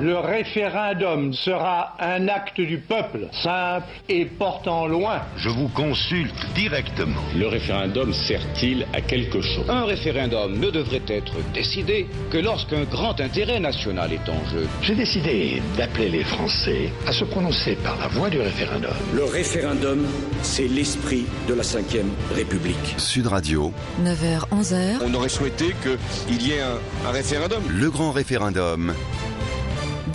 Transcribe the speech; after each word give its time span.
Le 0.00 0.18
référendum 0.18 1.32
sera 1.32 1.94
un 1.98 2.28
acte 2.28 2.60
du 2.60 2.78
peuple, 2.78 3.28
simple 3.32 3.86
et 4.08 4.26
portant 4.26 4.86
loin. 4.86 5.22
Je 5.38 5.48
vous 5.48 5.68
consulte 5.68 6.34
directement. 6.54 7.20
Le 7.34 7.46
référendum 7.48 8.12
sert-il 8.12 8.86
à 8.92 9.00
quelque 9.00 9.40
chose? 9.40 9.64
Un 9.70 9.84
référendum 9.86 10.58
ne 10.58 10.70
devrait 10.70 11.02
être 11.08 11.34
décidé 11.54 12.06
que 12.30 12.36
lorsqu'un 12.36 12.84
grand 12.84 13.18
intérêt 13.20 13.58
national 13.58 14.12
est 14.12 14.28
en 14.28 14.44
jeu. 14.50 14.66
J'ai 14.82 14.94
décidé 14.94 15.62
d'appeler 15.78 16.10
les 16.10 16.24
Français 16.24 16.90
à 17.06 17.12
se 17.12 17.24
prononcer 17.24 17.76
par 17.76 17.96
la 17.98 18.08
voie 18.08 18.28
du 18.28 18.38
référendum. 18.38 18.92
Le 19.14 19.24
référendum, 19.24 20.06
c'est 20.42 20.68
l'esprit 20.68 21.24
de 21.48 21.54
la 21.54 21.62
Ve 21.62 22.04
République. 22.34 22.94
Sud 22.98 23.28
Radio. 23.28 23.72
9h, 24.02 24.48
11h. 24.52 24.98
On 25.06 25.14
aurait 25.14 25.30
souhaité 25.30 25.74
qu'il 25.82 26.42
y 26.46 26.52
ait 26.52 26.60
un, 26.60 27.08
un 27.08 27.12
référendum. 27.12 27.62
Le 27.68 27.90
grand 27.90 28.12
référendum. 28.12 28.92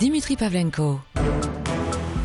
Dimitri 0.02 0.34
Pavlenko. 0.34 0.98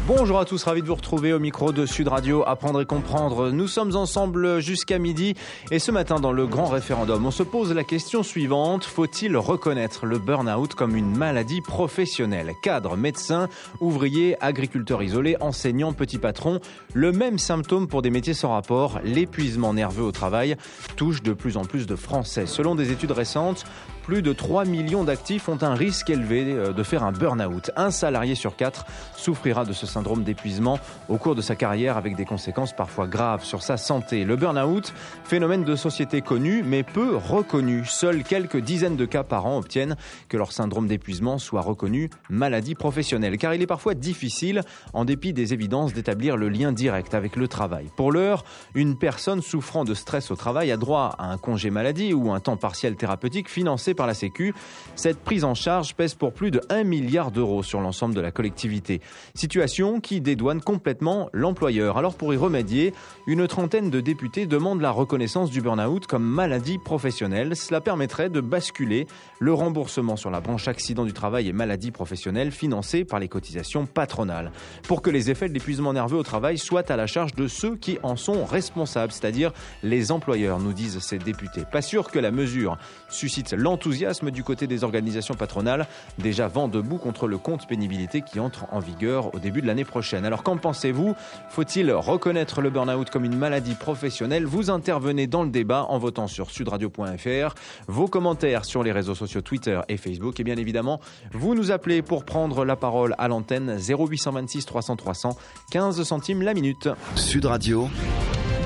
Bonjour 0.08 0.40
à 0.40 0.46
tous, 0.46 0.64
ravi 0.64 0.82
de 0.82 0.88
vous 0.88 0.96
retrouver 0.96 1.32
au 1.32 1.38
micro 1.38 1.72
de 1.72 1.86
Sud 1.86 2.08
Radio 2.08 2.44
Apprendre 2.48 2.82
et 2.82 2.86
comprendre. 2.88 3.52
Nous 3.52 3.68
sommes 3.68 3.96
ensemble 3.96 4.60
jusqu'à 4.62 4.98
midi 4.98 5.36
et 5.70 5.78
ce 5.78 5.92
matin 5.92 6.20
dans 6.20 6.32
le 6.32 6.48
grand 6.48 6.66
référendum, 6.66 7.24
on 7.24 7.30
se 7.30 7.44
pose 7.44 7.72
la 7.72 7.84
question 7.84 8.24
suivante. 8.24 8.84
Faut-il 8.84 9.38
reconnaître 9.38 10.08
le 10.08 10.18
burn-out 10.18 10.74
comme 10.74 10.96
une 10.96 11.16
maladie 11.16 11.62
professionnelle? 11.62 12.54
Cadre, 12.64 12.98
médecin, 12.98 13.48
ouvrier, 13.80 14.38
agriculteur 14.42 15.04
isolé, 15.04 15.38
enseignant, 15.40 15.94
petit 15.94 16.18
patron, 16.18 16.62
le 16.94 17.12
même 17.12 17.38
symptôme 17.38 17.88
pour 17.88 18.02
des 18.02 18.10
métiers 18.10 18.34
sans 18.34 18.54
rapport, 18.54 19.00
l'épuisement 19.04 19.76
nerveux 19.76 20.04
au 20.04 20.12
travail, 20.12 20.56
touche 20.96 21.22
de 21.22 21.34
plus 21.34 21.58
en 21.58 21.66
plus 21.66 21.86
de 21.86 21.96
Français. 21.96 22.48
Selon 22.48 22.74
des 22.74 22.92
études 22.92 23.12
récentes, 23.12 23.66
plus 24.08 24.22
de 24.22 24.32
3 24.32 24.64
millions 24.64 25.04
d'actifs 25.04 25.50
ont 25.50 25.62
un 25.62 25.74
risque 25.74 26.10
élevé 26.10 26.46
euh, 26.54 26.72
de 26.72 26.82
faire 26.82 27.04
un 27.04 27.12
burn-out. 27.12 27.72
Un 27.76 27.92
salarié 27.92 28.36
sur 28.36 28.56
quatre 28.56 28.86
souffrira 29.18 29.66
de 29.66 29.74
ce 29.74 29.86
syndrome 29.86 30.24
d'épuisement 30.24 30.80
au 31.10 31.18
cours 31.18 31.36
de 31.36 31.42
sa 31.42 31.58
carrière 31.58 31.98
avec 31.98 32.16
des 32.16 32.24
conséquences 32.24 32.74
parfois 32.74 33.06
graves 33.06 33.44
sur 33.44 33.62
sa 33.62 33.76
santé. 33.76 34.24
Le 34.24 34.38
burn-out, 34.38 34.94
phénomène 35.26 35.66
de 35.66 35.76
société 35.76 36.22
connu 36.22 36.64
mais 36.64 36.84
peu 36.84 37.18
reconnu. 37.18 37.84
Seuls 37.84 38.24
quelques 38.24 38.62
dizaines 38.62 38.96
de 38.96 39.04
cas 39.04 39.24
par 39.24 39.46
an 39.46 39.58
obtiennent 39.58 39.98
que 40.30 40.38
leur 40.38 40.54
syndrome 40.54 40.88
d'épuisement 40.88 41.38
soit 41.38 41.60
reconnu 41.60 42.10
maladie 42.30 42.76
professionnelle 42.76 43.38
car 43.38 43.56
il 43.56 43.62
est 43.62 43.68
parfois 43.68 43.94
difficile, 43.94 44.62
en 44.94 45.04
dépit 45.04 45.34
des 45.34 45.54
évidences, 45.54 45.92
d'établir 45.92 46.38
le 46.38 46.48
lien 46.48 46.72
direct 46.72 47.14
avec 47.14 47.36
le 47.36 47.50
travail. 47.50 47.88
Pour 47.98 48.14
l'heure, 48.14 48.46
une 48.74 48.98
personne 48.98 49.42
souffrant 49.42 49.84
de 49.84 49.94
stress 49.94 50.32
au 50.32 50.38
travail 50.38 50.72
a 50.72 50.78
droit 50.78 51.14
à 51.20 51.30
un 51.30 51.38
congé 51.38 51.72
maladie 51.72 52.14
ou 52.14 52.32
un 52.32 52.40
temps 52.40 52.56
partiel 52.56 52.96
thérapeutique 52.96 53.50
financé 53.50 53.96
par 53.98 54.08
la 54.08 54.14
Sécu. 54.14 54.54
Cette 54.96 55.20
prise 55.20 55.44
en 55.44 55.54
charge 55.54 55.96
pèse 55.96 56.16
pour 56.16 56.32
plus 56.32 56.52
de 56.52 56.62
1 56.70 56.86
milliard 56.86 57.32
d'euros 57.32 57.64
sur 57.64 57.82
l'ensemble 57.82 58.16
de 58.16 58.22
la 58.22 58.32
collectivité. 58.32 59.02
Situation 59.36 60.00
qui 60.00 60.22
dédouane 60.22 60.62
complètement 60.62 61.30
l'employeur. 61.34 61.98
Alors 61.98 62.16
pour 62.16 62.34
y 62.34 62.38
remédier, 62.38 62.94
une 63.26 63.46
trentaine 63.48 63.90
de 63.90 64.00
députés 64.00 64.46
demandent 64.46 64.80
la 64.80 64.92
reconnaissance 64.92 65.50
du 65.50 65.62
burn-out 65.62 66.08
comme 66.08 66.24
maladie 66.24 66.78
professionnelle. 66.78 67.56
Cela 67.58 67.82
permettrait 67.82 68.30
de 68.30 68.40
basculer 68.40 69.08
le 69.40 69.54
remboursement 69.54 70.16
sur 70.16 70.30
la 70.30 70.40
branche 70.40 70.70
accident 70.70 71.04
du 71.04 71.14
travail 71.14 71.50
et 71.50 71.54
maladie 71.54 71.92
professionnelle 71.92 72.52
financée 72.52 73.04
par 73.04 73.20
les 73.20 73.28
cotisations 73.28 73.86
patronales. 73.86 74.52
Pour 74.84 75.02
que 75.02 75.10
les 75.10 75.30
effets 75.32 75.50
de 75.50 75.54
l'épuisement 75.54 75.94
nerveux 75.94 76.18
au 76.18 76.24
travail 76.24 76.58
soient 76.58 76.90
à 76.92 76.96
la 76.96 77.08
charge 77.08 77.34
de 77.34 77.48
ceux 77.48 77.76
qui 77.76 77.98
en 78.04 78.16
sont 78.16 78.46
responsables, 78.46 79.12
c'est-à-dire 79.12 79.52
les 79.82 80.12
employeurs, 80.12 80.60
nous 80.60 80.74
disent 80.74 81.00
ces 81.00 81.18
députés. 81.18 81.64
Pas 81.72 81.82
sûr 81.82 82.12
que 82.12 82.20
la 82.20 82.32
mesure 82.32 82.78
suscite 83.10 83.54
l'enthousiasme 83.54 83.87
du 83.88 84.44
côté 84.44 84.68
des 84.68 84.84
organisations 84.84 85.36
patronales, 85.36 85.88
déjà 86.18 86.48
vent 86.48 86.68
debout 86.68 86.98
contre 86.98 87.28
le 87.28 87.38
compte 87.38 87.68
pénibilité 87.68 88.22
qui 88.22 88.40
entre 88.40 88.66
en 88.72 88.80
vigueur 88.80 89.34
au 89.34 89.40
début 89.40 89.62
de 89.62 89.68
l'année 89.68 89.86
prochaine. 89.86 90.26
Alors 90.26 90.44
qu'en 90.44 90.58
pensez-vous? 90.58 91.16
Faut-il 91.50 91.92
reconnaître 91.92 92.62
le 92.62 92.70
burn-out 92.70 93.10
comme 93.10 93.26
une 93.26 93.38
maladie 93.38 93.76
professionnelle? 93.76 94.46
Vous 94.46 94.70
intervenez 94.70 95.28
dans 95.28 95.44
le 95.44 95.50
débat 95.50 95.86
en 95.90 95.98
votant 95.98 96.28
sur 96.28 96.52
sudradio.fr, 96.52 97.56
vos 97.88 98.08
commentaires 98.08 98.66
sur 98.66 98.84
les 98.84 98.92
réseaux 98.92 99.16
sociaux 99.16 99.42
Twitter 99.42 99.80
et 99.88 99.98
Facebook 99.98 100.40
et 100.40 100.44
bien 100.44 100.58
évidemment, 100.58 101.00
vous 101.32 101.56
nous 101.56 101.72
appelez 101.72 102.02
pour 102.02 102.26
prendre 102.26 102.66
la 102.66 102.76
parole 102.76 103.16
à 103.18 103.28
l'antenne 103.28 103.78
0826 103.80 104.66
300 104.66 104.96
300 104.96 105.38
15 105.72 106.04
centimes 106.04 106.42
la 106.42 106.54
minute. 106.54 106.90
Sud 107.16 107.46
Radio. 107.46 107.88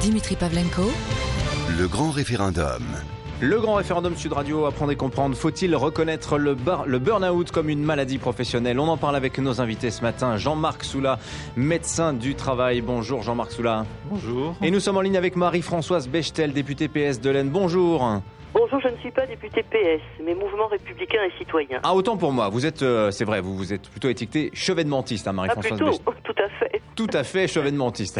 Dimitri 0.02 0.36
Pavlenko. 0.36 0.92
Le 1.78 1.88
grand 1.88 2.12
référendum. 2.12 2.84
Le 3.44 3.60
grand 3.60 3.74
référendum 3.74 4.16
Sud 4.16 4.34
Radio, 4.34 4.68
apprendre 4.68 4.92
et 4.92 4.96
comprendre. 4.96 5.36
Faut-il 5.36 5.76
reconnaître 5.76 6.38
le, 6.38 6.56
le 6.86 7.00
burn-out 7.00 7.50
comme 7.50 7.70
une 7.70 7.82
maladie 7.82 8.20
professionnelle? 8.20 8.80
On 8.80 8.88
en 8.88 8.98
parle 8.98 9.16
avec 9.16 9.40
nos 9.40 9.60
invités 9.60 9.90
ce 9.90 10.04
matin. 10.04 10.38
Jean-Marc 10.38 10.84
Soula, 10.84 11.18
médecin 11.56 12.14
du 12.14 12.36
travail. 12.36 12.82
Bonjour 12.82 13.24
Jean-Marc 13.24 13.54
Soula. 13.54 13.88
Bonjour. 14.06 14.54
Et 14.62 14.70
nous 14.70 14.80
sommes 14.80 14.98
en 14.98 15.02
ligne 15.02 15.18
avec 15.18 15.36
Marie-Françoise 15.36 16.08
Bechtel, 16.08 16.54
députée 16.54 16.88
PS 16.88 17.20
de 17.20 17.32
l'Aisne. 17.32 17.50
Bonjour. 17.50 18.22
Bonjour, 18.54 18.80
je 18.80 18.90
ne 18.90 18.98
suis 18.98 19.12
pas 19.12 19.26
député 19.26 19.64
PS, 19.64 20.02
mais 20.24 20.36
mouvement 20.36 20.68
républicain 20.68 21.24
et 21.24 21.32
citoyen. 21.40 21.80
Ah, 21.82 21.96
autant 21.96 22.18
pour 22.18 22.34
moi. 22.34 22.50
Vous 22.50 22.68
êtes, 22.68 22.84
euh, 22.84 23.10
c'est 23.10 23.26
vrai, 23.26 23.42
vous, 23.42 23.56
vous 23.56 23.74
êtes 23.74 23.90
plutôt 23.90 24.10
étiqueté 24.10 24.52
chevènementiste, 24.54 25.28
hein, 25.28 25.34
Marie-Françoise 25.34 25.80
ah, 25.82 25.86
Bechtel. 25.86 26.14
Tout 26.24 26.36
à 26.38 26.50
fait. 26.60 26.81
Tout 26.96 27.08
à 27.14 27.24
fait 27.24 27.48
chevènementiste. 27.48 28.20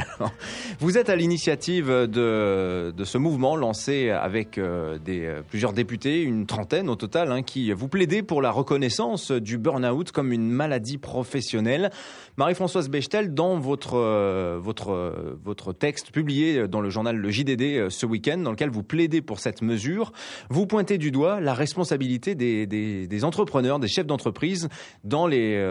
vous 0.80 0.98
êtes 0.98 1.10
à 1.10 1.18
l'initiative 1.18 1.90
de, 1.90 2.94
de 2.96 3.04
ce 3.04 3.18
mouvement 3.18 3.58
lancé 3.58 4.10
avec 4.10 4.58
euh, 4.58 4.98
des, 4.98 5.26
euh, 5.26 5.42
plusieurs 5.48 5.74
députés, 5.74 6.22
une 6.22 6.46
trentaine 6.46 6.90
au 6.90 6.96
total, 6.96 7.34
hein, 7.34 7.42
qui 7.44 7.74
vous 7.74 7.90
plaidez 7.90 8.24
pour 8.24 8.42
la 8.42 8.50
reconnaissance 8.50 9.32
du 9.32 9.58
burn-out 9.58 10.14
comme 10.14 10.32
une 10.32 10.50
maladie 10.50 10.98
professionnelle. 10.98 11.92
Marie-Françoise 12.38 12.90
Bechtel, 12.90 13.34
dans 13.34 13.60
votre, 13.60 13.96
euh, 13.96 14.58
votre, 14.62 15.38
votre 15.44 15.74
texte 15.74 16.12
publié 16.12 16.70
dans 16.70 16.80
le 16.80 16.90
journal 16.90 17.18
Le 17.18 17.30
JDD 17.30 17.90
ce 17.90 18.06
week-end, 18.06 18.38
dans 18.38 18.52
lequel 18.52 18.70
vous 18.70 18.84
plaidez 18.84 19.22
pour 19.22 19.40
cette 19.40 19.62
mesure, 19.62 20.14
vous 20.50 20.66
pointez 20.66 20.98
du 20.98 21.12
doigt 21.12 21.42
la 21.42 21.54
responsabilité 21.54 22.36
des, 22.36 22.66
des, 22.68 23.06
des 23.06 23.26
entrepreneurs, 23.26 23.80
des 23.80 23.90
chefs 23.90 24.08
d'entreprise, 24.08 24.70
dans 25.04 25.28
les, 25.28 25.62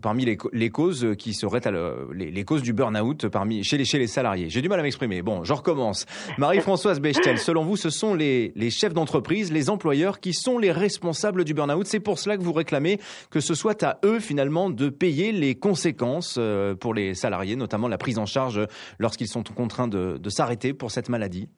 parmi 0.00 0.24
les, 0.24 0.38
les, 0.52 0.70
causes 0.70 1.08
qui 1.18 1.34
seraient 1.34 1.66
à 1.66 1.72
le, 1.72 2.08
les, 2.14 2.27
les, 2.30 2.44
causes 2.44 2.62
du 2.62 2.72
burn-out 2.72 3.28
parmi 3.28 3.64
chez 3.64 3.78
les, 3.78 4.06
salariés. 4.06 4.48
J'ai 4.48 4.62
du 4.62 4.68
mal 4.68 4.80
à 4.80 4.82
m'exprimer. 4.82 5.22
Bon, 5.22 5.44
je 5.44 5.52
recommence. 5.52 6.06
Marie-Françoise 6.38 7.00
Bechtel, 7.00 7.38
selon 7.38 7.64
vous, 7.64 7.76
ce 7.76 7.90
sont 7.90 8.14
les, 8.14 8.52
les 8.54 8.70
chefs 8.70 8.94
d'entreprise, 8.94 9.52
les 9.52 9.70
employeurs 9.70 10.20
qui 10.20 10.32
sont 10.32 10.58
les 10.58 10.72
responsables 10.72 11.44
du 11.44 11.54
burn-out. 11.54 11.86
C'est 11.86 12.00
pour 12.00 12.18
cela 12.18 12.36
que 12.36 12.42
vous 12.42 12.52
réclamez 12.52 12.98
que 13.30 13.40
ce 13.40 13.54
soit 13.54 13.82
à 13.82 13.98
eux 14.04 14.20
finalement 14.20 14.70
de 14.70 14.88
payer 14.88 15.32
les 15.32 15.54
conséquences 15.54 16.36
euh, 16.38 16.74
pour 16.74 16.94
les 16.94 17.14
salariés, 17.14 17.56
notamment 17.56 17.88
la 17.88 17.98
prise 17.98 18.18
en 18.18 18.26
charge 18.26 18.60
lorsqu'ils 18.98 19.28
sont 19.28 19.42
contraints 19.42 19.88
de, 19.88 20.18
de 20.18 20.30
s'arrêter 20.30 20.72
pour 20.72 20.90
cette 20.90 21.08
maladie. 21.08 21.48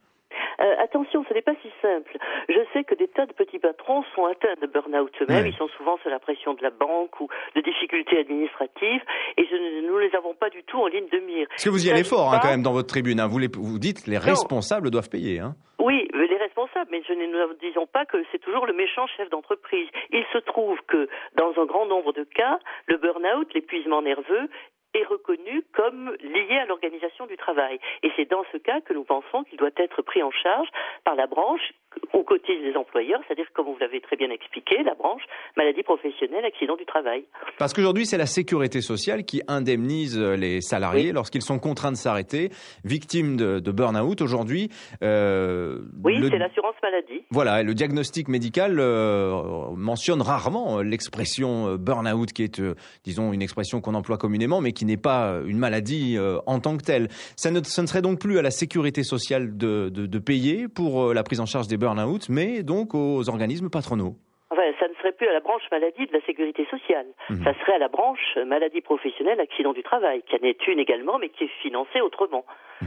Euh, 0.61 0.85
attention, 0.85 1.10
ce 1.31 1.35
n'est 1.35 1.43
pas 1.43 1.55
si 1.63 1.71
simple. 1.81 2.19
Je 2.49 2.59
sais 2.73 2.83
que 2.83 2.97
des 2.97 3.07
tas 3.07 3.25
de 3.25 3.33
petits 3.33 3.61
patrons 3.61 4.03
sont 4.17 4.25
atteints 4.27 4.59
de 4.61 4.67
burn-out 4.67 5.13
eux-mêmes. 5.23 5.47
Ils 5.47 5.55
sont 5.55 5.69
souvent 5.77 5.97
sous 6.03 6.09
la 6.09 6.19
pression 6.19 6.55
de 6.55 6.63
la 6.63 6.71
banque 6.71 7.21
ou 7.21 7.29
de 7.55 7.61
difficultés 7.61 8.19
administratives 8.19 9.03
et 9.37 9.47
je, 9.47 9.87
nous 9.87 9.95
ne 9.95 10.01
les 10.01 10.17
avons 10.17 10.35
pas 10.35 10.51
du 10.51 10.65
tout 10.65 10.79
en 10.79 10.89
ligne 10.89 11.09
de 11.09 11.19
mire. 11.19 11.47
Parce 11.51 11.65
que 11.65 11.71
vous 11.71 11.87
y 11.87 11.91
allez 11.91 12.03
fort 12.03 12.35
hein, 12.35 12.41
quand 12.43 12.51
même 12.51 12.63
dans 12.63 12.73
votre 12.73 12.89
tribune. 12.89 13.21
Hein. 13.21 13.29
Vous, 13.29 13.39
les, 13.39 13.49
vous 13.53 13.79
dites 13.79 14.09
les 14.09 14.19
responsables 14.19 14.87
non. 14.87 14.91
doivent 14.91 15.09
payer. 15.09 15.39
Hein. 15.39 15.55
Oui, 15.79 16.09
les 16.13 16.37
responsables, 16.37 16.91
mais 16.91 17.03
je 17.07 17.13
ne 17.13 17.27
nous 17.27 17.55
disons 17.61 17.87
pas 17.87 18.05
que 18.05 18.19
c'est 18.33 18.41
toujours 18.41 18.67
le 18.67 18.73
méchant 18.73 19.07
chef 19.17 19.31
d'entreprise. 19.31 19.89
Il 20.11 20.25
se 20.33 20.39
trouve 20.39 20.79
que 20.89 21.09
dans 21.37 21.53
un 21.63 21.65
grand 21.65 21.87
nombre 21.87 22.13
de 22.13 22.25
cas, 22.25 22.59
le 22.87 22.97
burn-out, 22.97 23.49
l'épuisement 23.55 24.03
nerveux, 24.03 24.49
est 24.95 25.05
reconnu 25.05 25.63
comme 25.75 26.11
lié 26.21 26.59
à 26.63 26.67
l'organisation 26.67 27.27
du 27.27 27.37
travail. 27.37 27.79
Et 28.03 28.11
c'est 28.17 28.29
dans 28.29 28.45
ce 28.53 28.59
cas 28.59 28.81
que 28.81 28.93
nous 28.93 29.05
pensons 29.05 29.45
qu'il 29.45 29.59
doit 29.59 29.71
être 29.77 30.03
pris 30.03 30.23
en 30.23 30.31
charge 30.31 30.69
par 31.05 31.15
la 31.15 31.27
branche 31.27 31.73
aux 32.13 32.23
côtés 32.23 32.61
des 32.61 32.77
employeurs, 32.77 33.21
c'est-à-dire, 33.27 33.47
comme 33.53 33.67
vous 33.67 33.77
l'avez 33.81 34.01
très 34.01 34.17
bien 34.17 34.31
expliqué, 34.31 34.83
la 34.85 34.95
branche 34.95 35.23
maladie 35.57 35.83
professionnelle, 35.83 36.45
accident 36.45 36.77
du 36.77 36.85
travail. 36.85 37.25
Parce 37.59 37.73
qu'aujourd'hui, 37.73 38.07
c'est 38.07 38.19
la 38.19 38.27
sécurité 38.27 38.81
sociale 38.81 39.25
qui 39.25 39.43
indemnise 39.49 40.19
les 40.19 40.61
salariés 40.61 41.07
oui. 41.07 41.13
lorsqu'ils 41.13 41.43
sont 41.43 41.59
contraints 41.59 41.91
de 41.91 41.97
s'arrêter, 41.97 42.51
victimes 42.85 43.37
de, 43.37 43.59
de 43.59 43.73
burn-out. 43.73 44.21
Aujourd'hui, 44.21 44.71
euh, 45.03 45.81
oui, 46.05 46.17
le... 46.17 46.29
c'est 46.29 46.39
l'assurance 46.39 46.77
maladie. 46.83 47.25
Voilà, 47.31 47.63
le 47.63 47.75
diagnostic 47.75 48.29
médical 48.29 48.79
euh, 48.79 49.71
mentionne 49.77 50.23
rarement 50.23 50.81
l'expression 50.81 51.75
burn-out, 51.75 52.33
qui 52.33 52.45
est, 52.45 52.61
euh, 52.61 52.75
disons, 53.05 53.33
une 53.33 53.43
expression 53.43 53.81
qu'on 53.81 53.95
emploie 53.95 54.17
communément, 54.17 54.61
mais 54.61 54.73
qui 54.73 54.80
n'est 54.85 54.97
pas 54.97 55.41
une 55.47 55.59
maladie 55.59 56.17
euh, 56.17 56.39
en 56.47 56.61
tant 56.61 56.77
que 56.77 56.83
telle. 56.83 57.09
Ça 57.37 57.51
ne, 57.51 57.63
serait 57.63 58.03
donc 58.03 58.21
plus 58.21 58.39
à 58.39 58.43
la 58.43 58.51
sécurité 58.51 59.03
sociale 59.03 59.57
de, 59.57 59.89
de, 59.89 60.07
de 60.07 60.19
payer 60.19 60.69
pour 60.69 61.03
euh, 61.03 61.15
la 61.15 61.23
prise 61.23 61.41
en 61.41 61.47
charge 61.47 61.69
des 61.69 61.77
burn-out, 61.77 62.29
mais 62.29 62.63
donc 62.63 62.95
aux 62.95 63.29
organismes 63.29 63.71
patronaux. 63.71 64.17
Enfin, 64.51 64.63
ça 64.81 64.89
ne 64.89 64.95
serait 64.95 65.13
plus 65.13 65.29
à 65.29 65.33
la 65.33 65.41
branche 65.41 65.63
maladie 65.71 66.07
de 66.07 66.13
la 66.13 66.21
sécurité 66.27 66.67
sociale. 66.71 67.07
Mmh. 67.29 67.45
Ça 67.45 67.55
serait 67.61 67.75
à 67.75 67.79
la 67.79 67.89
branche 67.89 68.37
maladie 68.47 68.81
professionnelle, 68.81 69.39
accident 69.39 69.73
du 69.73 69.83
travail, 69.83 70.23
qui 70.29 70.35
en 70.35 70.45
est 70.45 70.67
une 70.67 70.81
également, 70.81 71.19
mais 71.19 71.29
qui 71.29 71.45
est 71.45 71.53
financée 71.63 72.01
autrement. 72.01 72.45
Mmh. 72.83 72.87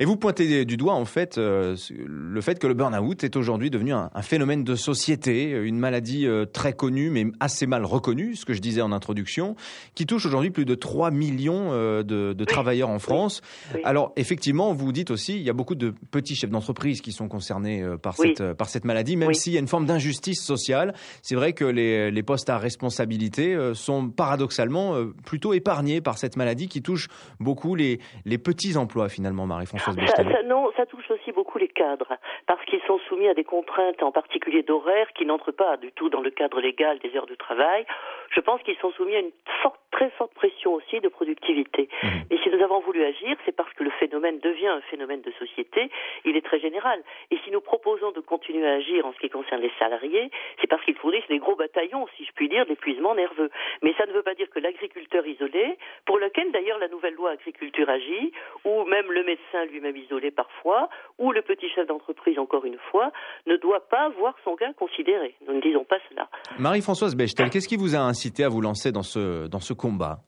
Et 0.00 0.04
vous 0.04 0.16
pointez 0.16 0.64
du 0.64 0.76
doigt 0.76 0.94
en 0.94 1.04
fait 1.04 1.38
euh, 1.38 1.76
le 1.98 2.40
fait 2.40 2.58
que 2.58 2.66
le 2.66 2.74
burn-out 2.74 3.24
est 3.24 3.36
aujourd'hui 3.36 3.70
devenu 3.70 3.92
un, 3.92 4.10
phénomène 4.22 4.64
de 4.64 4.74
société, 4.74 5.50
une 5.50 5.78
maladie 5.78 6.26
euh, 6.26 6.44
très 6.44 6.72
connue 6.72 7.10
mais 7.10 7.26
assez 7.40 7.66
mal 7.66 7.84
reconnue, 7.84 8.36
ce 8.36 8.44
que 8.44 8.52
je 8.52 8.60
disais 8.60 8.80
en 8.80 8.92
introduction, 8.92 9.56
qui 9.94 10.06
touche 10.06 10.26
aujourd'hui 10.26 10.50
plus 10.50 10.64
de 10.64 10.74
3 10.74 11.10
millions 11.10 11.68
euh, 11.70 12.02
de, 12.02 12.44
travailleurs 12.44 12.90
en 12.90 12.98
France. 12.98 13.40
Alors 13.84 14.12
effectivement, 14.16 14.72
vous 14.72 14.92
dites 14.92 15.10
aussi, 15.10 15.36
il 15.36 15.42
y 15.42 15.50
a 15.50 15.52
beaucoup 15.52 15.74
de 15.74 15.92
petits 16.10 16.36
chefs 16.36 16.50
d'entreprise 16.50 17.00
qui 17.00 17.10
sont 17.10 17.28
concernés 17.28 17.84
par, 18.00 18.14
cette, 18.14 18.52
par 18.52 18.68
cette 18.68 18.84
maladie, 18.84 19.16
même 19.16 19.34
s'il 19.34 19.52
y 19.52 19.56
a 19.56 19.60
une 19.60 19.66
forme 19.66 19.86
d'injustice 19.86 20.42
sociale. 20.42 20.94
C'est 21.22 21.34
vrai 21.34 21.52
que 21.52 21.64
les, 21.64 22.10
les, 22.12 22.22
postes 22.22 22.48
à 22.48 22.58
responsabilité 22.58 23.58
sont 23.74 24.08
paradoxalement 24.08 24.94
plutôt 25.24 25.54
épargnés 25.54 26.00
par 26.00 26.18
cette 26.18 26.36
maladie 26.36 26.68
qui 26.68 26.82
touche 26.82 27.08
beaucoup 27.40 27.74
les, 27.74 27.98
les 28.24 28.38
petits 28.38 28.76
emplois 28.76 29.08
finalement. 29.08 29.55
Marie-Françoise 29.56 29.96
Non, 30.44 30.70
ça 30.76 30.86
touche 30.86 31.10
aussi 31.10 31.32
beaucoup 31.32 31.58
les 31.58 31.68
cadres, 31.68 32.12
parce 32.46 32.64
qu'ils 32.66 32.82
sont 32.86 32.98
soumis 33.08 33.28
à 33.28 33.34
des 33.34 33.44
contraintes, 33.44 34.02
en 34.02 34.12
particulier 34.12 34.62
d'horaire, 34.62 35.08
qui 35.14 35.26
n'entrent 35.26 35.52
pas 35.52 35.76
du 35.76 35.92
tout 35.92 36.08
dans 36.10 36.20
le 36.20 36.30
cadre 36.30 36.60
légal 36.60 36.98
des 36.98 37.16
heures 37.16 37.26
de 37.26 37.34
travail. 37.34 37.86
Je 38.30 38.40
pense 38.40 38.62
qu'ils 38.62 38.76
sont 38.76 38.90
soumis 38.92 39.16
à 39.16 39.20
une 39.20 39.32
forte, 39.62 39.80
très 39.90 40.10
forte 40.10 40.34
pression 40.34 40.74
aussi 40.74 41.00
de 41.00 41.08
productivité. 41.08 41.88
Mmh. 42.02 42.08
Et 42.30 42.38
si 42.38 42.50
nous 42.50 42.62
avons 42.62 42.80
voulu 42.80 43.02
agir, 43.04 43.36
c'est 43.44 43.56
parce 43.56 43.72
que 43.74 43.84
le 43.84 43.90
phénomène 43.90 44.38
devient 44.40 44.68
un 44.68 44.80
phénomène 44.82 45.22
de 45.22 45.32
société, 45.38 45.90
il 46.24 46.36
est 46.36 46.44
très 46.44 46.60
général. 46.60 47.02
Et 47.30 47.38
si 47.44 47.50
nous 47.50 47.60
proposons 47.60 48.12
de 48.12 48.20
continuer 48.20 48.66
à 48.68 48.74
agir 48.74 49.06
en 49.06 49.12
ce 49.12 49.18
qui 49.18 49.30
concerne 49.30 49.62
les 49.62 49.72
salariés, 49.78 50.30
c'est 50.60 50.66
parce 50.66 50.84
qu'ils 50.84 50.96
fournissent 50.96 51.28
des 51.28 51.38
gros 51.38 51.56
bataillons, 51.56 52.06
si 52.16 52.24
je 52.24 52.32
puis 52.32 52.48
dire, 52.48 52.66
d'épuisement 52.66 53.14
nerveux. 53.14 53.50
Mais 53.82 53.94
ça 53.96 54.06
ne 54.06 54.12
veut 54.12 54.22
pas 54.22 54.34
dire 54.34 54.50
que 54.50 54.58
l'agriculteur 54.58 55.26
isolé, 55.26 55.78
pour 56.04 56.18
lequel 56.18 56.52
d'ailleurs 56.52 56.78
la 56.78 56.88
nouvelle 56.88 57.14
loi 57.14 57.30
agriculture 57.30 57.88
agit, 57.88 58.32
ou 58.64 58.84
même 58.84 59.10
le 59.10 59.22
médecin 59.24 59.45
lui-même 59.70 59.96
isolé 59.96 60.30
parfois, 60.30 60.88
ou 61.18 61.32
le 61.32 61.42
petit 61.42 61.68
chef 61.70 61.86
d'entreprise, 61.86 62.38
encore 62.38 62.64
une 62.64 62.78
fois, 62.90 63.10
ne 63.46 63.56
doit 63.56 63.88
pas 63.88 64.08
voir 64.10 64.34
son 64.44 64.54
gain 64.54 64.72
considéré. 64.72 65.34
Nous 65.46 65.54
ne 65.54 65.60
disons 65.60 65.84
pas 65.84 65.98
cela. 66.10 66.28
Marie-Françoise 66.58 67.16
Bechtel, 67.16 67.50
qu'est-ce 67.50 67.68
qui 67.68 67.76
vous 67.76 67.94
a 67.94 68.00
incité 68.00 68.44
à 68.44 68.48
vous 68.48 68.60
lancer 68.60 68.92
dans 68.92 69.02
ce, 69.02 69.46
dans 69.48 69.60
ce 69.60 69.72
combat? 69.72 70.18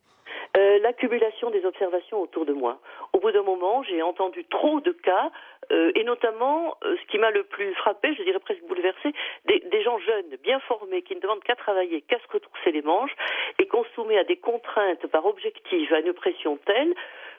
Euh, 0.56 0.79
L'accumulation 0.81 1.50
des 1.50 1.65
observations 1.65 2.20
autour 2.20 2.47
de 2.47 2.53
moi. 2.53 2.81
Au 3.12 3.20
bout 3.20 3.31
d'un 3.31 3.43
moment, 3.43 3.82
j'ai 3.82 4.03
entendu 4.03 4.44
trop 4.47 4.81
de 4.81 4.93
cas, 4.93 5.31
euh, 5.70 5.93
et 5.94 6.05
notamment, 6.05 6.76
euh, 6.85 6.97
ce 7.00 7.11
qui 7.11 7.19
m'a 7.19 7.31
le 7.31 7.44
plus 7.44 7.75
frappé, 7.75 8.15
je 8.15 8.23
dirais 8.23 8.38
presque 8.38 8.62
bouleversé, 8.67 9.12
des, 9.47 9.61
des, 9.70 9.82
gens 9.82 9.99
jeunes, 9.99 10.37
bien 10.43 10.59
formés, 10.61 11.03
qui 11.03 11.15
ne 11.15 11.20
demandent 11.20 11.43
qu'à 11.44 11.56
travailler, 11.56 12.00
qu'à 12.03 12.19
se 12.19 12.32
retrousser 12.32 12.73
les 12.73 12.82
manches, 12.82 13.15
et 13.59 13.67
qu'on 13.67 13.85
soumet 13.94 14.19
à 14.19 14.25
des 14.25 14.37
contraintes 14.37 15.06
par 15.09 15.26
objectif, 15.26 15.93
à 15.93 16.00
une 16.00 16.12
pression 16.12 16.59
telle 16.65 16.94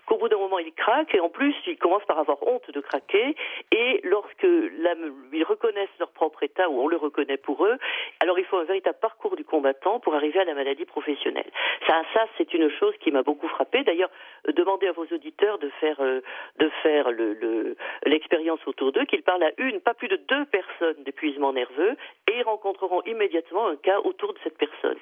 qu'au 0.09 0.17
bout 0.17 0.27
d'un 0.27 0.37
moment 0.37 0.57
ils 0.57 0.73
craquent 0.73 1.13
et 1.13 1.19
en 1.19 1.29
plus 1.29 1.55
ils 1.67 1.77
commencent 1.77 2.05
par 2.05 2.17
avoir 2.17 2.41
honte 2.47 2.69
de 2.71 2.81
craquer 2.81 3.35
et 3.71 4.01
lorsque 4.03 4.43
ils 4.43 5.43
reconnaissent 5.43 5.97
leur 5.99 6.11
propre 6.11 6.41
état 6.43 6.69
ou 6.69 6.81
on 6.81 6.87
le 6.87 6.97
reconnaît 6.97 7.37
pour 7.37 7.65
eux, 7.65 7.77
alors 8.19 8.39
il 8.39 8.45
faut 8.45 8.57
un 8.57 8.63
véritable 8.63 8.97
parcours 8.99 9.35
du 9.35 9.45
combattant 9.45 9.99
pour 9.99 10.15
arriver 10.15 10.39
à 10.39 10.45
la 10.45 10.55
maladie 10.55 10.85
professionnelle. 10.85 11.49
Ça, 11.87 12.01
ça 12.13 12.25
c'est 12.37 12.53
une 12.53 12.69
chose 12.71 12.95
qui 12.99 13.11
m'a 13.11 13.21
beaucoup 13.21 13.47
frappé. 13.47 13.83
D'ailleurs, 13.83 14.09
euh, 14.47 14.51
demandez 14.53 14.87
à 14.87 14.91
vos 14.93 15.05
auditeurs 15.05 15.59
de 15.59 15.69
faire 15.79 15.99
euh, 15.99 16.21
de 16.57 16.69
faire 16.81 17.09
l'expérience 18.05 18.59
le, 18.65 18.69
autour 18.69 18.91
d'eux, 18.91 19.05
qu'ils 19.05 19.23
parlent 19.23 19.43
à 19.43 19.51
une, 19.57 19.79
pas 19.79 19.93
plus 19.93 20.07
de 20.07 20.15
deux 20.15 20.45
personnes 20.45 21.03
d'épuisement 21.03 21.53
nerveux 21.53 21.95
et 22.27 22.37
ils 22.37 22.43
rencontreront 22.43 23.03
immédiatement 23.03 23.67
un 23.67 23.75
cas 23.75 23.99
autour 23.99 24.33
de 24.33 24.39
cette 24.43 24.57
personne. 24.57 24.97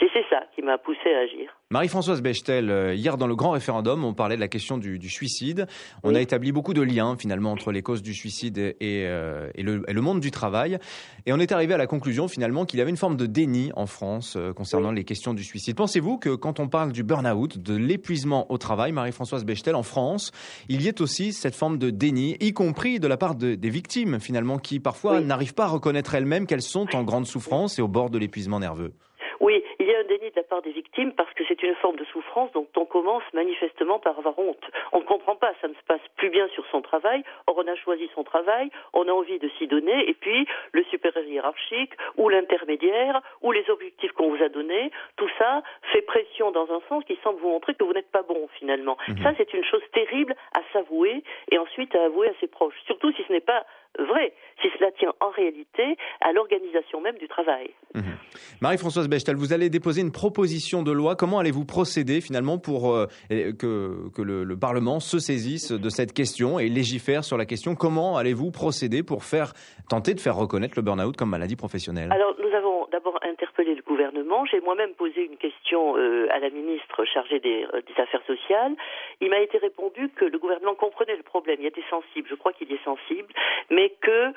Et 0.00 0.08
c'est 0.12 0.24
ça 0.30 0.44
qui 0.54 0.62
m'a 0.62 0.78
poussé 0.78 1.12
à 1.12 1.18
agir. 1.20 1.56
Marie-Françoise 1.72 2.20
Bechtel, 2.20 2.68
euh, 2.68 2.94
hier 2.94 3.16
dans 3.16 3.26
le 3.26 3.34
grand 3.34 3.52
référendum, 3.52 4.04
on 4.04 4.12
parlait 4.12 4.36
de 4.36 4.42
la 4.42 4.48
question 4.48 4.76
du, 4.76 5.08
suicide. 5.08 5.66
On 6.02 6.14
a 6.14 6.20
établi 6.20 6.52
beaucoup 6.52 6.74
de 6.74 6.82
liens 6.82 7.16
finalement 7.16 7.50
entre 7.50 7.72
les 7.72 7.80
causes 7.80 8.02
du 8.02 8.12
suicide 8.12 8.58
et, 8.58 9.06
euh, 9.06 9.48
le, 9.56 10.00
monde 10.02 10.20
du 10.20 10.30
travail. 10.30 10.78
Et 11.24 11.32
on 11.32 11.38
est 11.38 11.50
arrivé 11.50 11.72
à 11.72 11.78
la 11.78 11.86
conclusion 11.86 12.28
finalement 12.28 12.66
qu'il 12.66 12.78
y 12.78 12.82
avait 12.82 12.90
une 12.90 12.98
forme 12.98 13.16
de 13.16 13.24
déni 13.24 13.72
en 13.74 13.86
France 13.86 14.34
euh, 14.36 14.52
concernant 14.52 14.92
les 14.92 15.04
questions 15.04 15.32
du 15.32 15.44
suicide. 15.44 15.74
Pensez-vous 15.74 16.18
que 16.18 16.34
quand 16.34 16.60
on 16.60 16.68
parle 16.68 16.92
du 16.92 17.04
burn-out, 17.04 17.56
de 17.56 17.74
l'épuisement 17.74 18.52
au 18.52 18.58
travail, 18.58 18.92
Marie-Françoise 18.92 19.46
Bechtel, 19.46 19.74
en 19.74 19.82
France, 19.82 20.30
il 20.68 20.82
y 20.82 20.88
ait 20.88 21.00
aussi 21.00 21.32
cette 21.32 21.54
forme 21.54 21.78
de 21.78 21.88
déni, 21.88 22.36
y 22.40 22.52
compris 22.52 23.00
de 23.00 23.08
la 23.08 23.16
part 23.16 23.34
des 23.34 23.70
victimes 23.70 24.20
finalement, 24.20 24.58
qui 24.58 24.78
parfois 24.78 25.22
n'arrivent 25.22 25.54
pas 25.54 25.64
à 25.64 25.68
reconnaître 25.68 26.14
elles-mêmes 26.14 26.46
qu'elles 26.46 26.60
sont 26.60 26.94
en 26.94 27.02
grande 27.02 27.24
souffrance 27.24 27.78
et 27.78 27.82
au 27.82 27.88
bord 27.88 28.10
de 28.10 28.18
l'épuisement 28.18 28.60
nerveux? 28.60 28.92
Oui, 29.42 29.64
il 29.80 29.86
y 29.86 29.94
a 29.94 29.98
un 29.98 30.04
déni 30.04 30.30
de 30.30 30.36
la 30.36 30.44
part 30.44 30.62
des 30.62 30.70
victimes 30.70 31.12
parce 31.12 31.32
que 31.34 31.42
c'est 31.48 31.60
une 31.64 31.74
forme 31.74 31.96
de 31.96 32.04
souffrance 32.04 32.52
dont 32.52 32.68
on 32.76 32.84
commence 32.84 33.24
manifestement 33.34 33.98
par 33.98 34.16
avoir 34.16 34.38
honte. 34.38 34.64
On 34.92 35.00
ne 35.00 35.04
comprend 35.04 35.34
pas, 35.34 35.52
ça 35.60 35.66
ne 35.66 35.74
se 35.74 35.82
passe 35.88 36.00
plus 36.16 36.30
bien 36.30 36.46
sur 36.54 36.64
son 36.70 36.80
travail, 36.80 37.24
or 37.48 37.58
on 37.58 37.66
a 37.66 37.74
choisi 37.74 38.08
son 38.14 38.22
travail, 38.22 38.70
on 38.92 39.08
a 39.08 39.10
envie 39.10 39.40
de 39.40 39.48
s'y 39.58 39.66
donner, 39.66 40.08
et 40.08 40.14
puis 40.14 40.46
le 40.70 40.84
supérieur 40.84 41.24
hiérarchique, 41.24 41.92
ou 42.16 42.28
l'intermédiaire, 42.28 43.20
ou 43.40 43.50
les 43.50 43.68
objectifs 43.68 44.12
qu'on 44.12 44.30
vous 44.30 44.42
a 44.44 44.48
donnés, 44.48 44.92
tout 45.16 45.28
ça 45.38 45.64
fait 45.90 46.02
pression 46.02 46.52
dans 46.52 46.70
un 46.72 46.80
sens 46.88 47.02
qui 47.04 47.18
semble 47.24 47.40
vous 47.40 47.48
montrer 47.48 47.74
que 47.74 47.82
vous 47.82 47.94
n'êtes 47.94 48.12
pas 48.12 48.22
bon 48.22 48.48
finalement. 48.60 48.96
Mhm. 49.08 49.24
Ça 49.24 49.32
c'est 49.36 49.52
une 49.54 49.64
chose 49.64 49.82
terrible 49.92 50.36
à 50.56 50.60
s'avouer 50.72 51.24
et 51.50 51.58
ensuite 51.58 51.96
à 51.96 52.04
avouer 52.04 52.28
à 52.28 52.34
ses 52.38 52.46
proches, 52.46 52.80
surtout 52.86 53.10
si 53.10 53.24
ce 53.26 53.32
n'est 53.32 53.40
pas 53.40 53.66
vrai, 53.98 54.32
cela 54.82 54.92
tient 54.98 55.12
en 55.20 55.30
réalité 55.30 55.96
à 56.20 56.32
l'organisation 56.32 57.00
même 57.00 57.16
du 57.18 57.28
travail. 57.28 57.70
Mhm. 57.94 58.02
Marie-Françoise 58.60 59.08
Bechtel, 59.08 59.36
vous 59.36 59.52
allez 59.52 59.70
déposer 59.70 60.00
une 60.00 60.12
proposition 60.12 60.82
de 60.82 60.92
loi. 60.92 61.14
Comment 61.16 61.38
allez-vous 61.38 61.64
procéder 61.64 62.20
finalement 62.20 62.58
pour 62.58 62.92
euh, 62.92 63.06
que, 63.28 64.10
que 64.14 64.22
le, 64.22 64.44
le, 64.44 64.56
Parlement 64.56 65.00
se 65.00 65.18
saisisse 65.18 65.72
de 65.72 65.88
cette 65.88 66.12
question 66.12 66.58
et 66.58 66.68
légifère 66.68 67.24
sur 67.24 67.36
la 67.36 67.46
question? 67.46 67.74
Comment 67.74 68.16
allez-vous 68.16 68.50
procéder 68.50 69.02
pour 69.02 69.24
faire 69.24 69.52
tenter 69.88 70.14
de 70.14 70.20
faire 70.20 70.36
reconnaître 70.36 70.74
le 70.76 70.82
burn-out 70.82 71.16
comme 71.16 71.30
maladie 71.30 71.56
professionnelle? 71.56 72.10
Alors 72.12 72.34
nous 72.38 72.56
avons 72.56 72.71
gouvernement. 73.92 74.46
J'ai 74.46 74.60
moi-même 74.60 74.94
posé 74.94 75.24
une 75.24 75.36
question 75.36 75.96
euh, 75.98 76.26
à 76.30 76.38
la 76.38 76.48
ministre 76.48 77.04
chargée 77.04 77.40
des, 77.40 77.66
euh, 77.74 77.82
des 77.82 78.00
Affaires 78.00 78.24
sociales. 78.26 78.74
Il 79.20 79.28
m'a 79.28 79.40
été 79.40 79.58
répondu 79.58 80.08
que 80.16 80.24
le 80.24 80.38
gouvernement 80.38 80.74
comprenait 80.74 81.16
le 81.16 81.22
problème, 81.22 81.58
il 81.60 81.66
était 81.66 81.84
sensible. 81.90 82.26
Je 82.30 82.34
crois 82.34 82.54
qu'il 82.54 82.70
y 82.70 82.74
est 82.74 82.84
sensible, 82.84 83.28
mais 83.70 83.90
que 84.00 84.32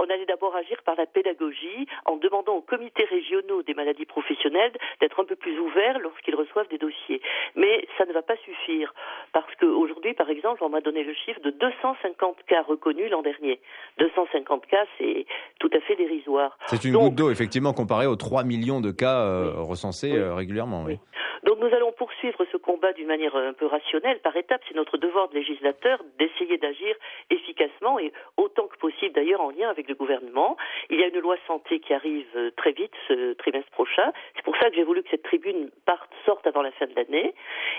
on 0.00 0.04
allait 0.04 0.26
d'abord 0.26 0.54
agir 0.54 0.80
par 0.84 0.94
la 0.96 1.06
pédagogie 1.06 1.86
en 2.04 2.16
demandant 2.16 2.54
aux 2.54 2.62
comités 2.62 3.04
régionaux 3.04 3.62
des 3.62 3.74
maladies 3.74 4.04
professionnelles 4.04 4.72
d'être 5.00 5.20
un 5.20 5.24
peu 5.24 5.34
plus 5.34 5.58
ouverts 5.58 5.98
lorsqu'ils 5.98 6.36
reçoivent 6.36 6.68
des 6.68 6.78
dossiers. 6.78 7.20
Mais 7.56 7.86
ça 7.98 8.04
ne 8.06 8.12
va 8.12 8.22
pas 8.22 8.36
suffire 8.36 8.94
parce 9.32 9.52
qu'aujourd'hui, 9.56 10.14
par 10.14 10.30
exemple, 10.30 10.62
on 10.62 10.68
m'a 10.68 10.80
donné 10.80 11.02
le 11.02 11.14
chiffre 11.14 11.40
de 11.40 11.50
250 11.50 12.36
cas 12.46 12.62
reconnus 12.62 13.10
l'an 13.10 13.22
dernier. 13.22 13.60
250 13.98 14.66
cas, 14.66 14.84
c'est 14.98 15.26
tout 15.58 15.70
à 15.72 15.80
fait 15.80 15.96
dérisoire. 15.96 16.56
C'est 16.66 16.84
une 16.84 16.94
goutte 16.94 17.16
d'eau, 17.16 17.30
effectivement, 17.30 17.72
comparé 17.72 18.06
aux 18.06 18.16
3 18.16 18.44
millions 18.44 18.80
de 18.80 18.92
cas 18.98 19.20
euh, 19.20 19.52
recensés 19.56 20.12
euh, 20.12 20.34
régulièrement. 20.34 20.84
Oui. 20.84 20.98
Donc 21.44 21.58
nous 21.58 21.74
allons 21.74 21.92
poursuivre 21.92 22.44
ce 22.50 22.56
combat 22.56 22.92
d'une 22.92 23.06
manière 23.06 23.34
un 23.36 23.52
peu 23.52 23.66
rationnelle, 23.66 24.20
par 24.20 24.36
étapes. 24.36 24.62
C'est 24.68 24.76
notre 24.76 24.98
devoir 24.98 25.28
de 25.28 25.34
législateur 25.34 26.02
d'essayer 26.18 26.58
d'agir 26.58 26.94
efficacement 27.30 27.98
et 27.98 28.12
autant 28.36 28.66
que 28.66 28.76
possible 28.76 29.14
d'ailleurs 29.14 29.40
en 29.40 29.50
lien 29.50 29.68
avec 29.68 29.88
le 29.88 29.94
gouvernement. 29.94 30.56
Il 30.90 30.98
y 30.98 31.04
a 31.04 31.08
une 31.08 31.20
loi 31.20 31.36
santé 31.46 31.80
qui 31.80 31.94
arrive 31.94 32.26
euh, 32.36 32.50
très 32.56 32.72
vite 32.72 32.92
ce 33.06 33.34
trimestre 33.34 33.70
prochain. 33.70 34.12
C'est 34.34 34.44
pour 34.44 34.56
ça 34.56 34.70
que 34.70 34.76
j'ai 34.76 34.84
voulu 34.84 35.02
que 35.02 35.10
cette 35.10 35.22
tribune 35.22 35.70
parte, 35.86 36.10
sorte 36.24 36.46
avant 36.46 36.62
la 36.62 36.72
fin 36.72 36.86
de 36.86 36.94
l'année. 36.94 37.34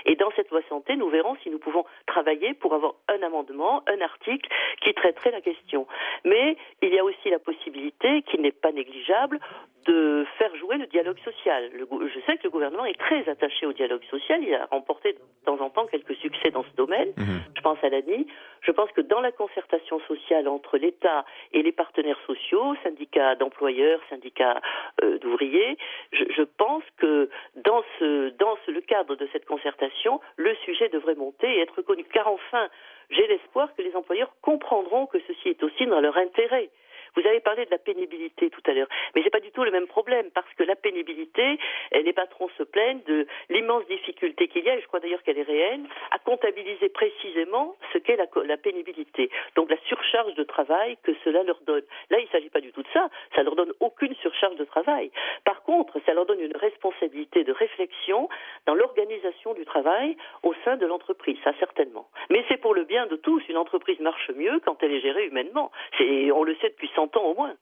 Et 0.06 0.16
dans 0.16 0.30
cette 0.36 0.50
loi 0.50 0.60
santé, 0.68 0.96
nous 0.96 1.08
verrons 1.08 1.36
si 1.42 1.50
nous 1.50 1.58
pouvons 1.58 1.84
travailler 2.06 2.54
pour 2.54 2.74
avoir 2.74 2.94
un 3.08 3.22
amendement, 3.22 3.82
un 3.86 4.00
article 4.00 4.48
qui 4.82 4.94
traiterait 4.94 5.30
la 5.30 5.40
question. 5.40 5.86
Mais 6.24 6.56
il 6.82 6.92
y 6.92 6.98
a 6.98 7.04
aussi 7.04 7.30
la 7.30 7.38
possibilité, 7.38 8.22
qui 8.22 8.38
n'est 8.38 8.52
pas 8.52 8.72
négligeable, 8.72 9.38
de 9.86 10.26
faire 10.38 10.54
jouer 10.56 10.76
le 10.76 10.86
dialogue 10.86 11.18
social. 11.24 11.70
je 11.74 12.20
sais 12.26 12.36
que 12.36 12.44
le 12.44 12.50
gouvernement 12.50 12.84
est 12.84 12.98
très 12.98 13.28
attaché 13.28 13.49
au 13.66 13.72
dialogue 13.72 14.02
social. 14.10 14.42
Il 14.42 14.54
a 14.54 14.66
remporté 14.66 15.12
de 15.12 15.18
temps 15.44 15.60
en 15.60 15.70
temps 15.70 15.86
quelques 15.86 16.14
succès 16.16 16.50
dans 16.50 16.64
ce 16.64 16.76
domaine. 16.76 17.12
Mhm. 17.16 17.40
Je 17.56 17.60
pense 17.60 17.78
à 17.82 17.88
l'ANI. 17.88 18.26
Je 18.62 18.72
pense 18.72 18.90
que 18.92 19.00
dans 19.00 19.20
la 19.20 19.32
concertation 19.32 20.00
sociale 20.00 20.48
entre 20.48 20.78
l'État 20.78 21.24
et 21.52 21.62
les 21.62 21.72
partenaires 21.72 22.20
sociaux, 22.26 22.74
syndicats 22.82 23.34
d'employeurs, 23.36 24.00
syndicats 24.08 24.60
euh, 25.02 25.18
d'ouvriers, 25.18 25.76
je, 26.12 26.42
pense 26.42 26.84
que 26.98 27.28
dans, 27.56 27.82
ce, 27.98 28.30
dans 28.38 28.56
ce, 28.66 28.70
le 28.70 28.80
cadre 28.80 29.16
de 29.16 29.28
cette 29.32 29.46
concertation, 29.46 30.20
le 30.36 30.54
sujet 30.64 30.88
devrait 30.88 31.14
monter 31.14 31.48
et 31.56 31.60
être 31.60 31.82
connu. 31.82 32.04
Car 32.04 32.28
enfin, 32.28 32.68
j'ai 33.10 33.26
l'espoir 33.26 33.74
que 33.76 33.82
les 33.82 33.94
employeurs 33.96 34.32
comprendront 34.42 35.06
que 35.06 35.18
ceci 35.26 35.48
est 35.48 35.62
aussi 35.62 35.86
dans 35.86 36.00
leur 36.00 36.16
intérêt. 36.16 36.70
Vous 37.16 37.26
avez 37.26 37.40
parlé 37.40 37.64
de 37.66 37.70
la 37.70 37.78
pénibilité 37.78 38.50
tout 38.50 38.62
à 38.66 38.72
l'heure, 38.72 38.88
mais 39.14 39.22
c'est 39.22 39.30
pas 39.30 39.40
du 39.40 39.50
tout 39.50 39.64
le 39.64 39.70
même 39.70 39.86
problème 39.86 40.30
parce 40.32 40.52
que 40.54 40.64
la 40.64 40.76
pénibilité, 40.76 41.58
les 41.92 42.12
patrons 42.12 42.48
se 42.56 42.62
plaignent 42.62 43.02
de 43.06 43.26
l'immense 43.48 43.86
difficulté 43.86 44.48
qu'il 44.48 44.64
y 44.64 44.70
a, 44.70 44.76
et 44.76 44.80
je 44.80 44.86
crois 44.86 45.00
d'ailleurs 45.00 45.22
qu'elle 45.22 45.38
est 45.38 45.42
réelle, 45.42 45.82
à 46.10 46.18
comptabiliser 46.18 46.88
précisément 46.88 47.76
ce 47.92 47.98
qu'est 47.98 48.16
la, 48.16 48.56
pénibilité. 48.56 49.30
Donc 49.56 49.70
la 49.70 49.76
surcharge 49.86 50.34
de 50.34 50.44
travail 50.44 50.96
que 51.02 51.12
cela 51.24 51.42
leur 51.42 51.60
donne. 51.66 51.84
Là, 52.10 52.18
il 52.18 52.24
ne 52.24 52.30
s'agit 52.30 52.50
pas 52.50 52.60
du 52.60 52.72
tout 52.72 52.82
de 52.82 52.88
ça. 52.92 53.08
Ça 53.34 53.42
leur 53.42 53.56
donne 53.56 53.72
aucune 53.80 54.14
surcharge 54.16 54.56
de 54.56 54.64
travail. 54.64 55.10
Contre, 55.70 56.00
ça 56.04 56.14
leur 56.14 56.26
donne 56.26 56.40
une 56.40 56.56
responsabilité 56.56 57.44
de 57.44 57.52
réflexion 57.52 58.28
dans 58.66 58.74
l'organisation 58.74 59.54
du 59.54 59.64
travail 59.64 60.16
au 60.42 60.52
sein 60.64 60.76
de 60.76 60.84
l'entreprise. 60.84 61.36
Ça, 61.44 61.52
certainement. 61.60 62.08
Mais 62.28 62.44
c'est 62.48 62.56
pour 62.56 62.74
le 62.74 62.82
bien 62.82 63.06
de 63.06 63.14
tous. 63.14 63.40
Une 63.48 63.56
entreprise 63.56 64.00
marche 64.00 64.32
mieux 64.36 64.60
quand 64.64 64.82
elle 64.82 64.90
est 64.90 65.00
gérée 65.00 65.28
humainement. 65.28 65.70
On 66.00 66.42
le 66.42 66.56
sait 66.56 66.70
depuis 66.70 66.90
100 66.96 67.16
ans 67.16 67.22
au 67.22 67.34
moins. 67.36 67.54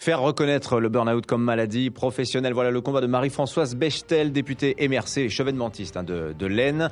Faire 0.00 0.20
reconnaître 0.20 0.80
le 0.80 0.88
burn-out 0.88 1.26
comme 1.26 1.42
maladie 1.42 1.90
professionnelle, 1.90 2.52
voilà 2.52 2.70
le 2.70 2.80
combat 2.80 3.00
de 3.00 3.06
Marie-Françoise 3.06 3.76
Bechtel, 3.76 4.32
députée 4.32 4.74
MRC 4.80 5.28
chevènementiste 5.28 5.96
hein, 5.96 6.02
de, 6.02 6.32
de 6.32 6.46
l'Aisne. 6.46 6.90